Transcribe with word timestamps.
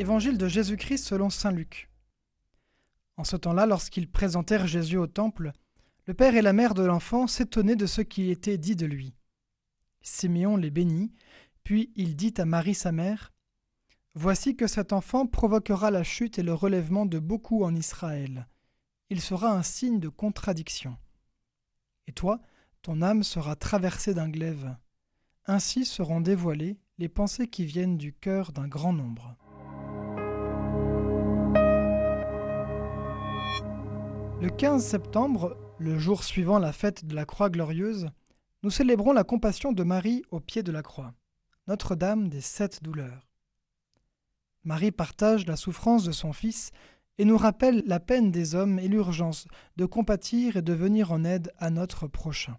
Évangile 0.00 0.38
de 0.38 0.48
Jésus-Christ 0.48 1.04
selon 1.04 1.28
Saint 1.28 1.52
Luc. 1.52 1.90
En 3.18 3.24
ce 3.24 3.36
temps-là, 3.36 3.66
lorsqu'ils 3.66 4.10
présentèrent 4.10 4.66
Jésus 4.66 4.96
au 4.96 5.06
temple, 5.06 5.52
le 6.06 6.14
père 6.14 6.36
et 6.36 6.40
la 6.40 6.54
mère 6.54 6.72
de 6.72 6.82
l'enfant 6.82 7.26
s'étonnaient 7.26 7.76
de 7.76 7.84
ce 7.84 8.00
qui 8.00 8.30
était 8.30 8.56
dit 8.56 8.76
de 8.76 8.86
lui. 8.86 9.14
Siméon 10.00 10.56
les 10.56 10.70
bénit, 10.70 11.12
puis 11.64 11.92
il 11.96 12.16
dit 12.16 12.32
à 12.38 12.46
Marie 12.46 12.74
sa 12.74 12.92
mère, 12.92 13.30
Voici 14.14 14.56
que 14.56 14.66
cet 14.66 14.94
enfant 14.94 15.26
provoquera 15.26 15.90
la 15.90 16.02
chute 16.02 16.38
et 16.38 16.42
le 16.42 16.54
relèvement 16.54 17.04
de 17.04 17.18
beaucoup 17.18 17.62
en 17.62 17.74
Israël. 17.74 18.48
Il 19.10 19.20
sera 19.20 19.52
un 19.52 19.62
signe 19.62 20.00
de 20.00 20.08
contradiction. 20.08 20.96
Et 22.06 22.12
toi, 22.12 22.40
ton 22.80 23.02
âme 23.02 23.22
sera 23.22 23.54
traversée 23.54 24.14
d'un 24.14 24.30
glaive. 24.30 24.74
Ainsi 25.44 25.84
seront 25.84 26.22
dévoilées 26.22 26.78
les 26.96 27.10
pensées 27.10 27.48
qui 27.48 27.66
viennent 27.66 27.98
du 27.98 28.14
cœur 28.14 28.52
d'un 28.52 28.66
grand 28.66 28.94
nombre. 28.94 29.36
Le 34.40 34.48
15 34.48 34.82
septembre, 34.82 35.54
le 35.78 35.98
jour 35.98 36.24
suivant 36.24 36.58
la 36.58 36.72
fête 36.72 37.04
de 37.04 37.14
la 37.14 37.26
Croix 37.26 37.50
glorieuse, 37.50 38.08
nous 38.62 38.70
célébrons 38.70 39.12
la 39.12 39.22
compassion 39.22 39.72
de 39.72 39.82
Marie 39.82 40.22
au 40.30 40.40
pied 40.40 40.62
de 40.62 40.72
la 40.72 40.82
croix, 40.82 41.12
Notre-Dame 41.66 42.30
des 42.30 42.40
sept 42.40 42.82
douleurs. 42.82 43.28
Marie 44.64 44.92
partage 44.92 45.46
la 45.46 45.56
souffrance 45.56 46.04
de 46.04 46.12
son 46.12 46.32
Fils 46.32 46.70
et 47.18 47.26
nous 47.26 47.36
rappelle 47.36 47.82
la 47.84 48.00
peine 48.00 48.30
des 48.30 48.54
hommes 48.54 48.78
et 48.78 48.88
l'urgence 48.88 49.46
de 49.76 49.84
compatir 49.84 50.56
et 50.56 50.62
de 50.62 50.72
venir 50.72 51.12
en 51.12 51.22
aide 51.22 51.52
à 51.58 51.68
notre 51.68 52.06
prochain. 52.06 52.56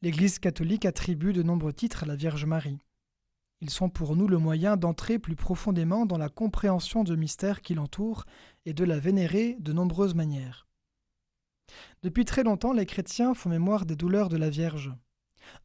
L'Église 0.00 0.38
catholique 0.38 0.86
attribue 0.86 1.34
de 1.34 1.42
nombreux 1.42 1.74
titres 1.74 2.04
à 2.04 2.06
la 2.06 2.16
Vierge 2.16 2.46
Marie. 2.46 2.78
Ils 3.64 3.70
sont 3.70 3.88
pour 3.88 4.14
nous 4.14 4.28
le 4.28 4.36
moyen 4.36 4.76
d'entrer 4.76 5.18
plus 5.18 5.36
profondément 5.36 6.04
dans 6.04 6.18
la 6.18 6.28
compréhension 6.28 7.02
de 7.02 7.16
mystères 7.16 7.62
qui 7.62 7.72
l'entourent 7.72 8.26
et 8.66 8.74
de 8.74 8.84
la 8.84 8.98
vénérer 8.98 9.56
de 9.58 9.72
nombreuses 9.72 10.14
manières. 10.14 10.68
Depuis 12.02 12.26
très 12.26 12.42
longtemps, 12.42 12.74
les 12.74 12.84
chrétiens 12.84 13.32
font 13.32 13.48
mémoire 13.48 13.86
des 13.86 13.96
douleurs 13.96 14.28
de 14.28 14.36
la 14.36 14.50
Vierge. 14.50 14.92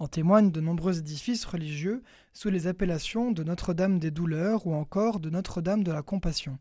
En 0.00 0.08
témoignent 0.08 0.50
de 0.50 0.60
nombreux 0.60 0.98
édifices 0.98 1.44
religieux 1.44 2.02
sous 2.32 2.50
les 2.50 2.66
appellations 2.66 3.30
de 3.30 3.44
Notre-Dame 3.44 4.00
des 4.00 4.10
douleurs 4.10 4.66
ou 4.66 4.74
encore 4.74 5.20
de 5.20 5.30
Notre-Dame 5.30 5.84
de 5.84 5.92
la 5.92 6.02
Compassion. 6.02 6.58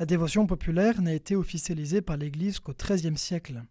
La 0.00 0.06
dévotion 0.06 0.48
populaire 0.48 1.00
n'a 1.00 1.14
été 1.14 1.36
officialisée 1.36 2.02
par 2.02 2.16
l'Église 2.16 2.58
qu'au 2.58 2.74
XIIIe 2.74 3.16
siècle. 3.16 3.62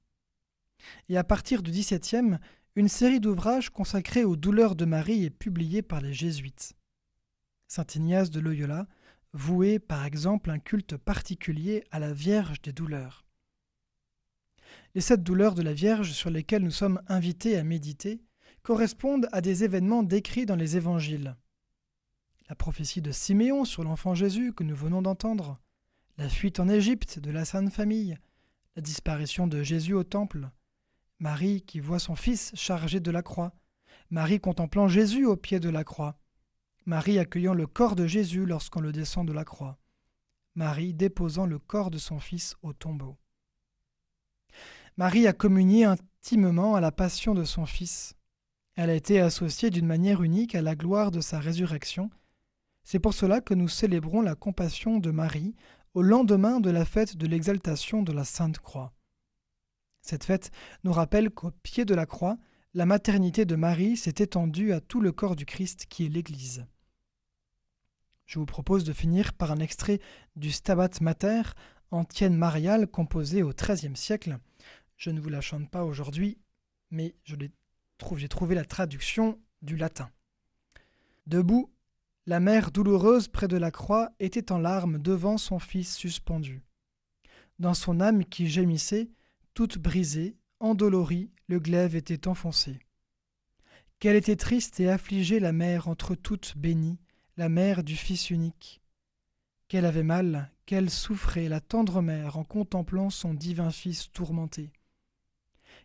Et 1.09 1.17
à 1.17 1.25
partir 1.25 1.61
du 1.61 1.71
XVIIe, 1.71 2.39
une 2.75 2.89
série 2.89 3.21
d'ouvrages 3.21 3.69
consacrés 3.69 4.25
aux 4.25 4.35
douleurs 4.35 4.75
de 4.75 4.83
Marie 4.83 5.23
est 5.23 5.29
publiée 5.29 5.81
par 5.81 6.01
les 6.01 6.13
jésuites. 6.13 6.75
Saint 7.67 7.87
Ignace 7.95 8.29
de 8.31 8.41
Loyola 8.41 8.87
vouait 9.31 9.79
par 9.79 10.05
exemple 10.05 10.49
un 10.49 10.59
culte 10.59 10.97
particulier 10.97 11.85
à 11.91 11.99
la 11.99 12.11
Vierge 12.11 12.61
des 12.61 12.73
douleurs. 12.73 13.25
Les 14.93 15.01
sept 15.01 15.23
douleurs 15.23 15.55
de 15.55 15.61
la 15.61 15.73
Vierge 15.73 16.11
sur 16.11 16.29
lesquelles 16.29 16.63
nous 16.63 16.71
sommes 16.71 17.01
invités 17.07 17.57
à 17.57 17.63
méditer 17.63 18.21
correspondent 18.61 19.29
à 19.31 19.39
des 19.39 19.63
événements 19.63 20.03
décrits 20.03 20.45
dans 20.45 20.55
les 20.57 20.75
évangiles. 20.75 21.37
La 22.49 22.55
prophétie 22.55 23.01
de 23.01 23.11
Siméon 23.11 23.63
sur 23.63 23.83
l'enfant 23.83 24.15
Jésus 24.15 24.53
que 24.53 24.63
nous 24.63 24.75
venons 24.75 25.01
d'entendre, 25.01 25.61
la 26.17 26.27
fuite 26.27 26.59
en 26.59 26.67
Égypte 26.67 27.19
de 27.19 27.31
la 27.31 27.45
Sainte 27.45 27.71
Famille, 27.71 28.17
la 28.75 28.81
disparition 28.81 29.47
de 29.47 29.63
Jésus 29.63 29.93
au 29.93 30.03
Temple, 30.03 30.49
Marie 31.19 31.61
qui 31.61 31.79
voit 31.79 31.99
son 31.99 32.15
Fils 32.15 32.51
chargé 32.55 32.99
de 32.99 33.11
la 33.11 33.21
croix, 33.21 33.53
Marie 34.09 34.39
contemplant 34.39 34.87
Jésus 34.87 35.25
au 35.25 35.37
pied 35.37 35.59
de 35.59 35.69
la 35.69 35.83
croix, 35.83 36.19
Marie 36.85 37.19
accueillant 37.19 37.53
le 37.53 37.67
corps 37.67 37.95
de 37.95 38.05
Jésus 38.05 38.45
lorsqu'on 38.45 38.81
le 38.81 38.91
descend 38.91 39.27
de 39.27 39.33
la 39.33 39.45
croix, 39.45 39.79
Marie 40.55 40.93
déposant 40.93 41.45
le 41.45 41.57
corps 41.57 41.89
de 41.89 41.97
son 41.97 42.19
Fils 42.19 42.55
au 42.61 42.73
tombeau. 42.73 43.17
Marie 44.97 45.27
a 45.27 45.33
communié 45.33 45.85
intimement 45.85 46.75
à 46.75 46.81
la 46.81 46.91
passion 46.91 47.33
de 47.33 47.43
son 47.43 47.65
Fils. 47.65 48.15
Elle 48.75 48.89
a 48.89 48.95
été 48.95 49.19
associée 49.19 49.69
d'une 49.69 49.85
manière 49.85 50.21
unique 50.21 50.55
à 50.55 50.61
la 50.61 50.75
gloire 50.75 51.11
de 51.11 51.21
sa 51.21 51.39
résurrection. 51.39 52.09
C'est 52.83 52.99
pour 52.99 53.13
cela 53.13 53.41
que 53.41 53.53
nous 53.53 53.67
célébrons 53.67 54.21
la 54.21 54.35
compassion 54.35 54.99
de 54.99 55.11
Marie 55.11 55.55
au 55.93 56.01
lendemain 56.01 56.59
de 56.59 56.69
la 56.69 56.85
fête 56.85 57.17
de 57.17 57.25
l'exaltation 57.25 58.03
de 58.03 58.11
la 58.11 58.25
Sainte 58.25 58.59
Croix. 58.59 58.94
Cette 60.05 60.23
fête 60.23 60.51
nous 60.83 60.93
rappelle 60.93 61.31
qu'au 61.31 61.49
pied 61.63 61.83
de 61.83 61.95
la 61.95 62.05
croix, 62.05 62.37
la 62.75 62.85
maternité 62.85 63.43
de 63.43 63.55
Marie 63.55 63.97
s'est 63.97 64.13
étendue 64.19 64.71
à 64.71 64.79
tout 64.79 65.01
le 65.01 65.11
corps 65.11 65.35
du 65.35 65.47
Christ 65.47 65.87
qui 65.89 66.05
est 66.05 66.09
l'Église. 66.09 66.67
Je 68.27 68.37
vous 68.37 68.45
propose 68.45 68.83
de 68.83 68.93
finir 68.93 69.33
par 69.33 69.51
un 69.51 69.57
extrait 69.57 69.99
du 70.35 70.51
Stabat 70.51 70.91
Mater, 71.01 71.41
antienne 71.89 72.37
mariale 72.37 72.85
composée 72.85 73.41
au 73.41 73.51
XIIIe 73.51 73.97
siècle. 73.97 74.37
Je 74.95 75.09
ne 75.09 75.19
vous 75.19 75.29
la 75.29 75.41
chante 75.41 75.71
pas 75.71 75.83
aujourd'hui, 75.83 76.37
mais 76.91 77.15
j'ai 77.23 78.27
trouvé 78.27 78.53
la 78.53 78.65
traduction 78.65 79.39
du 79.63 79.75
latin. 79.75 80.11
Debout, 81.25 81.71
la 82.27 82.39
mère 82.39 82.69
douloureuse 82.69 83.27
près 83.27 83.47
de 83.47 83.57
la 83.57 83.71
croix 83.71 84.11
était 84.19 84.51
en 84.51 84.59
larmes 84.59 84.99
devant 84.99 85.39
son 85.39 85.57
fils 85.57 85.95
suspendu. 85.95 86.61
Dans 87.57 87.73
son 87.73 88.01
âme 88.01 88.23
qui 88.23 88.47
gémissait, 88.47 89.09
toute 89.55 89.77
brisée, 89.77 90.37
endolorie, 90.59 91.31
le 91.47 91.61
glaive 91.61 91.95
était 91.95 92.27
enfoncé. 92.27 92.77
Qu'elle 93.99 94.17
était 94.17 94.35
triste 94.35 94.81
et 94.81 94.89
affligée 94.89 95.39
la 95.39 95.53
mère 95.53 95.87
entre 95.87 96.13
toutes 96.13 96.57
bénies, 96.57 96.99
la 97.37 97.47
mère 97.47 97.85
du 97.85 97.95
Fils 97.95 98.29
unique. 98.29 98.81
Qu'elle 99.69 99.85
avait 99.85 100.03
mal, 100.03 100.51
qu'elle 100.65 100.89
souffrait 100.89 101.47
la 101.47 101.61
tendre 101.61 102.01
mère 102.01 102.37
en 102.37 102.43
contemplant 102.43 103.09
son 103.09 103.33
divin 103.33 103.71
Fils 103.71 104.11
tourmenté. 104.11 104.73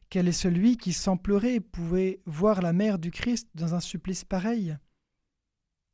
Quel 0.08 0.26
est 0.26 0.32
celui 0.32 0.76
qui, 0.76 0.92
sans 0.92 1.16
pleurer, 1.16 1.60
pouvait 1.60 2.20
voir 2.26 2.62
la 2.62 2.72
mère 2.72 2.98
du 2.98 3.12
Christ 3.12 3.48
dans 3.54 3.76
un 3.76 3.80
supplice 3.80 4.24
pareil? 4.24 4.76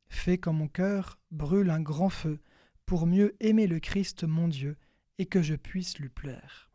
Fais 0.09 0.39
qu'en 0.39 0.53
mon 0.53 0.67
cœur 0.67 1.19
brûle 1.29 1.69
un 1.69 1.81
grand 1.81 2.09
feu, 2.09 2.39
pour 2.87 3.05
mieux 3.05 3.35
aimer 3.39 3.67
le 3.67 3.79
Christ 3.79 4.23
mon 4.23 4.47
Dieu, 4.47 4.77
et 5.19 5.27
que 5.27 5.43
je 5.43 5.53
puisse 5.53 5.99
lui 5.99 6.09
plaire. 6.09 6.66